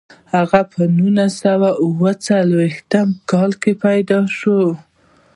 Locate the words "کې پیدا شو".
3.61-4.59